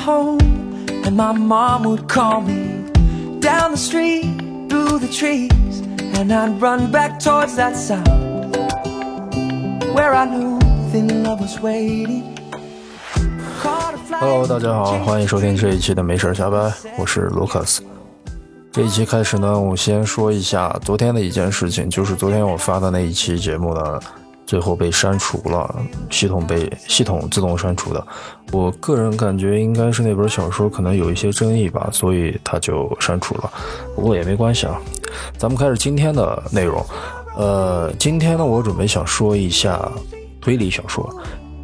[0.00, 0.38] home,
[1.04, 2.84] and my mom would call me
[3.40, 4.24] down the street,
[4.68, 5.82] through the trees,
[6.18, 8.56] and I'd run back towards that sound
[9.94, 10.58] where I knew
[10.90, 12.24] thin love was waiting.
[14.10, 17.78] Hello，大家好，欢迎收听这一期的没事儿瞎掰，我是 Lucas。
[18.72, 24.00] 这一期开始呢，我先说一下昨天的一件事情，就是昨天我发的那一期节目呢，
[24.50, 25.72] 最后被删除了，
[26.10, 28.04] 系统被系统自动删除的。
[28.50, 33.48] 我个人感觉应该是那本小说可能有一些争议吧，所以它就删除了。
[33.94, 34.76] 不过也没关系啊，
[35.38, 36.84] 咱们开始今天的内容。
[37.36, 39.88] 呃，今天呢，我准备想说一下
[40.40, 41.08] 推理小说。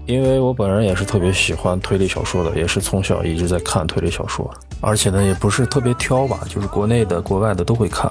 [0.06, 4.48] 因为我本人也是特别喜欢推理小说的，也是从小一直在看推理小说，
[4.80, 8.08] 而且呢也不是特别挑吧，就是国内的、国外的都会看，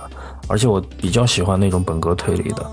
[0.49, 2.69] 而且我比较喜欢那种本格推理的，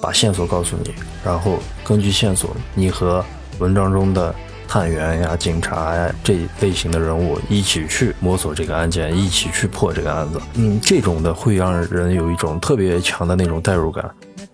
[0.00, 0.94] 把线索告诉你，
[1.24, 3.24] 然后根据线索，你和
[3.58, 4.34] 文章中的
[4.68, 10.40] 探员呀、警察呀这一类型的人物一起去摸索这个案件，一起去破这个案子。
[10.54, 14.08] 嗯，这种的会让人有一种特别强的那种代入感。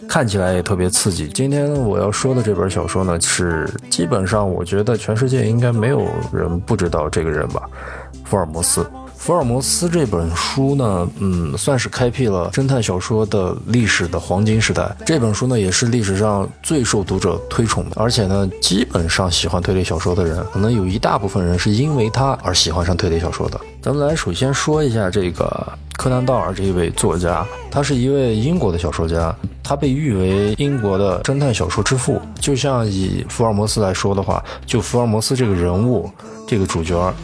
[0.08, 1.28] 看起来也特别刺激。
[1.28, 7.62] 今天我要说的这本小说呢，是基本上我觉得全世界应该没有人不知道这个人吧，
[8.24, 8.84] 福尔摩斯。
[9.22, 14.90] 福尔摩斯这本书呢，嗯，算是开辟了侦探小说的历史的黄金时代。
[15.06, 23.60] 这本书呢，也是历史上最受读者推崇的，而且呢，基本上喜欢推理小说的人，可能有一大部分人是因为他而喜欢上推理小说的。
[23.80, 32.20] 咱们来首先说一下这个柯南道尔这一位作家，他是一位英国的小说家，他被誉为英国的侦探小说之父。
[32.40, 36.10] 就像以福尔摩斯来说的话，就福尔摩斯这个人物，
[36.44, 37.14] 这个主角。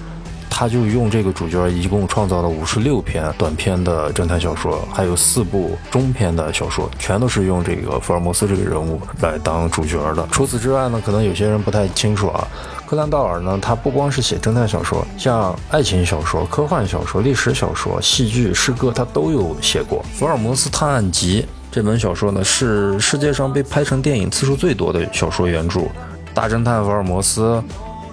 [0.51, 10.27] 他就用这个主角一共创造了五十六篇短篇的侦探小说，还有四部中篇的小说，全都是用这个福尔摩斯这个人物来当主角的。
[10.31, 12.47] 除此之外呢，可能有些人不太清楚啊，
[12.87, 20.05] 柯南道尔呢，他不光是写侦探小说，像爱情小说、科幻小说、历史小说、戏剧、诗歌，他都有写过。
[20.19, 25.81] 《福尔摩斯探案集》这本小说呢，是世界上被拍成电影次数最多的小说原著，
[26.35, 27.43] 《大侦探福尔摩斯》。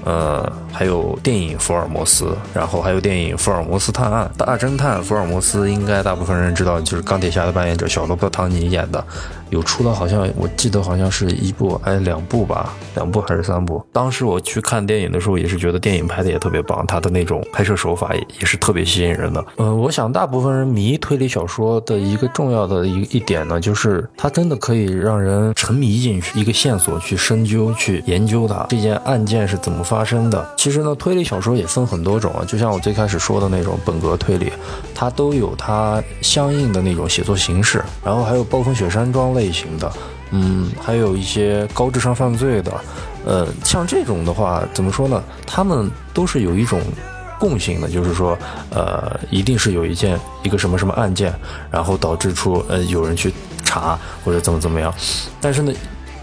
[0.05, 4.29] 呃，还有电影《福尔摩斯》，然后还有电影《福尔摩斯探案》。
[4.37, 9.03] 大侦探福尔摩斯应该大部分人知道，就是钢铁侠的扮演者小罗伯特·唐尼演的，
[9.49, 13.83] 有出了好像我记得好像是一部哎两部吧，两部还是三部。
[13.91, 19.45] 当时我去看电影的时候，也是觉得电影拍的也特别棒，他的那种拍摄手法也也是特别吸引人的。
[19.57, 30.53] 呃，我想大部分人迷推理小说的一个重要的一一点呢，就是它真的可以让人沉迷进去，一个线索去深究、去研究它这件案件是怎么发生的。
[30.57, 34.51] 其实呢，推理小说也分很多种啊，就像我最开始说的那种本格推理，
[34.93, 39.91] 它都有它相应的那种写作形式，然后还有暴风雪山庄类类型的，
[40.31, 42.71] 嗯，还有一些高智商犯罪的，
[43.25, 45.23] 呃，像这种的话，怎么说呢？
[45.45, 46.81] 他们都是有一种。
[47.37, 48.35] 共性的，就是说，
[48.69, 51.33] 呃，一定是有一件一个什么什么案件，
[51.69, 54.91] 然后导致出呃有人去查或者怎么怎么样，
[55.41, 55.71] 但是呢。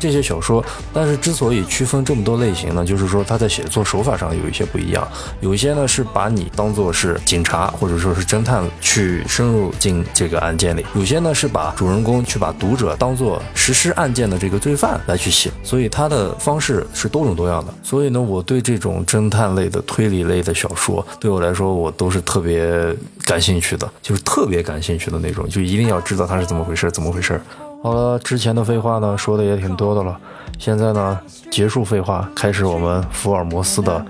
[0.03, 5.07] 这些小说，但是之所以区分这么多类型呢，就是说它在写作手法上有一些不一样。
[5.41, 15.53] 有一些呢是把你当做是警察或者说是侦探去深入进这个案件里；有些呢是把主人公去把读者当做实施案件的这个罪犯来去写。
[15.63, 17.73] 所以它的方式是多种多样的。
[17.85, 22.93] 所以呢，我对这种侦探类的、推理类的小说，对我来说我都是特别
[23.25, 27.41] 感兴趣的，就是特别感兴趣的那种，就一定要知道它是怎么回事，怎么回事。
[27.83, 30.17] 好了，之前的废话呢说的也挺多的了，
[30.57, 31.19] 现在呢
[31.51, 34.07] 结束废话，开始我们福尔摩斯的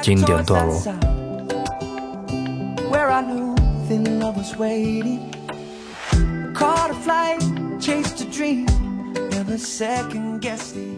[0.00, 0.76] 经典段落。
[2.88, 3.56] Where I knew
[3.88, 5.32] thin love was waiting.
[6.54, 7.40] Caught a flight,
[7.80, 8.66] chased a dream,
[9.32, 10.95] never second guessed it.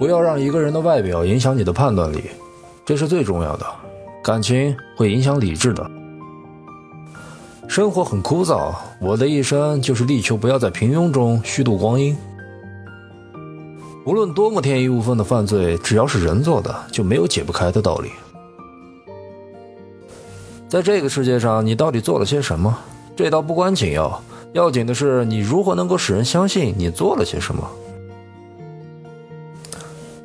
[0.00, 2.22] 不要让一个人的外表影响你的判断力，
[2.86, 3.66] 这是最重要的。
[4.24, 5.90] 感情会影响理智的。
[7.68, 12.16] 生活很枯燥，我的一生就是力求不要在平庸中虚度光阴。
[14.06, 18.10] 无论多么天衣无缝的犯罪，只要是人做的，就没有解不开的道理。
[20.66, 22.74] 在这个世界上，你到底做了些什么？
[23.14, 24.22] 这倒不关紧要，
[24.54, 27.70] 要紧的是你如何能够使人相信你做了些什么。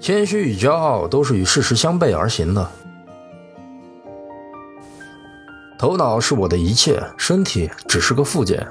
[0.06, 2.70] 谦虚与骄傲都是与事实相悖而行的。
[5.80, 8.68] 头脑是我的一切，身体只是个附件。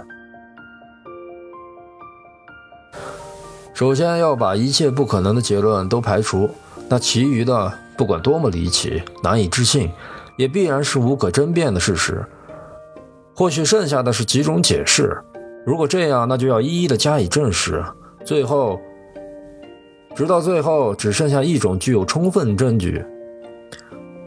[3.74, 6.48] 首先要把一切不可能的结论都排除，
[6.88, 9.90] 那其余的不管多么离奇、难以置信，
[10.36, 12.24] 也必然是无可争辩的事实。
[13.34, 15.20] 或许剩下的是几种解释。
[15.66, 17.84] 如果这样，那就要一一的加以证实。
[18.24, 18.80] 最后，
[20.14, 23.04] 直到最后，只剩下一种具有充分证据；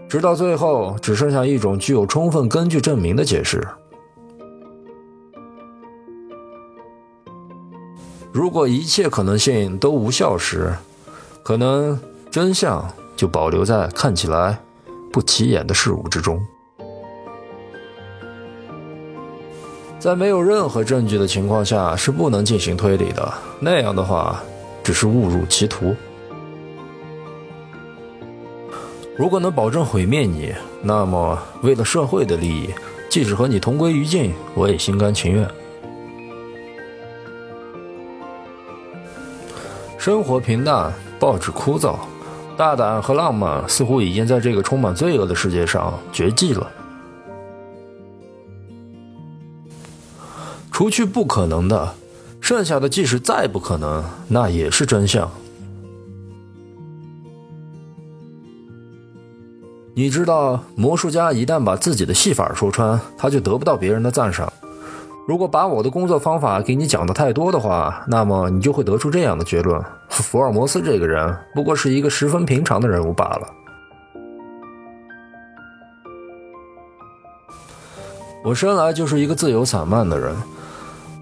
[0.10, 3.66] 直到最后，只剩下一种具有充分根据证明的解释。
[8.34, 10.74] 如果一切可能性都无效时，
[11.42, 11.98] 可能
[12.30, 12.86] 真相
[13.16, 14.60] 就保留在看起来
[15.12, 16.40] 不起眼的事物之中。
[19.98, 24.44] 在没有任何证据的情况下是不能进行推理的，那样的话
[24.88, 25.94] 只是误入歧途。
[29.18, 32.70] 如果能保证毁灭你，那么为了社会的利益，
[33.10, 35.46] 即使和你同归于尽，我也心甘情愿。
[39.98, 41.98] 生活平淡，报纸枯燥，
[42.56, 46.66] 大胆和浪漫似乎已经在这个充满罪恶的世界上绝迹了。
[50.72, 51.94] 除去不可能的，
[52.48, 55.30] 剩下的即使再不可能，那也是真相。
[59.94, 64.50] 你知道，魔术家一旦把自己的戏法说穿，他就得不到别人的赞赏。
[65.28, 73.48] 如果把我的工作方法给你讲的太多的话，那么你就会得出这样的结论：福尔摩斯这个人不过是一个十分平常的人物罢了。
[78.46, 80.34] 我生来就是一个自由散漫的人。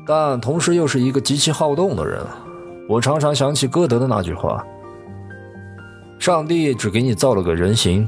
[0.05, 2.21] 但同时又是一个极其好动的人，
[2.87, 4.63] 我常常想起歌德的那句话
[6.19, 8.07] ：“上帝只给你造了个人形，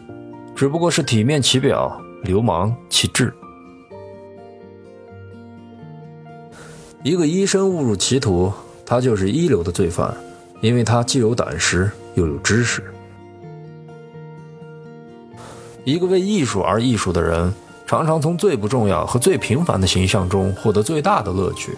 [0.55, 3.33] 只不过是体面其表，流氓其志。”
[7.03, 8.51] 一个医生误入歧途，
[8.85, 10.13] 他就是一流的罪犯，
[10.61, 12.83] 因为他既有胆识又有知识。
[15.83, 17.53] 一个为艺术而艺术的人，
[17.87, 21.77] 常常从最不重要和最平凡的形象中获得最大的乐趣。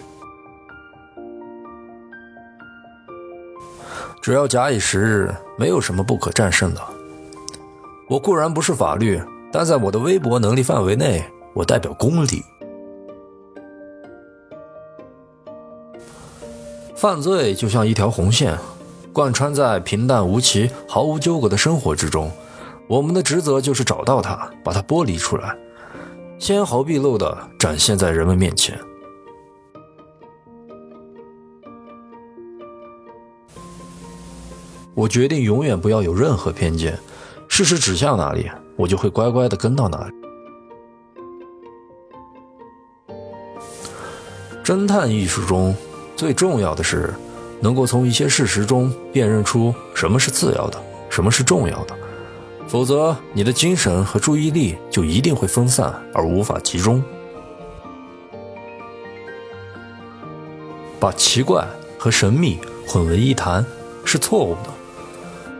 [4.20, 6.80] 只要假以时日，没有什么不可战胜的。
[8.08, 9.22] 我固然不是法律，
[9.52, 11.24] 但在我的微薄能力范围内，
[11.54, 12.42] 我代表公理。
[16.96, 18.58] 犯罪就像一条红线，
[19.12, 22.30] 贯穿在平淡无奇、毫无纠葛的生活之中。
[22.88, 25.56] 我们的职责就是找到它，把它剥离出来，
[26.40, 28.80] 纤毫毕露的展现在人们面前。
[34.94, 36.98] 我决定永远不要有任何偏见，
[37.46, 40.14] 事实指向哪里，我就会乖乖的跟到哪里。
[44.64, 45.74] 侦探艺术中
[46.16, 47.12] 最重要的是，
[47.60, 51.94] 能够从一些事实中辨认出什么是次要的，什么是重要的，
[52.70, 57.02] 否则你的精神和注意力就一定会分散而无法集中。
[61.00, 61.66] 把奇怪
[61.98, 63.66] 和神秘混为一谈
[64.04, 64.70] 是错误的。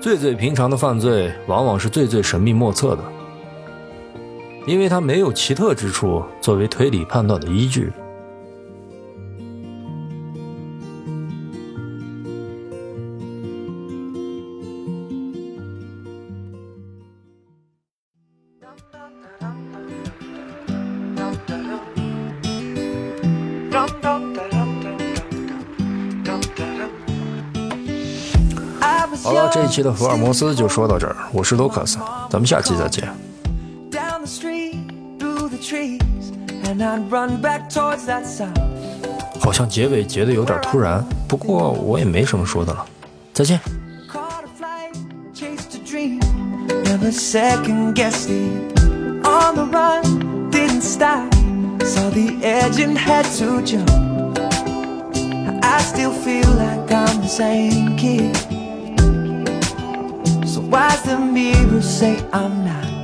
[0.01, 3.03] 最最平常的犯罪，往往是最最神秘莫测的，
[4.65, 7.93] 因为它没有奇特之处作为推理判断的依据。
[29.61, 31.15] 这一期的福尔摩斯就说到这儿。
[31.35, 31.99] 我是卢卡斯，
[32.31, 33.07] 咱们下期再见。
[39.39, 42.87] 好像结尾结的有点突然，不过我也没什么说的了。
[43.35, 43.61] 再见。
[55.71, 56.11] Why's the
[60.71, 63.00] wise than me will say I'm not.